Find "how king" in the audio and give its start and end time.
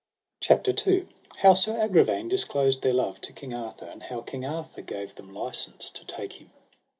4.01-4.43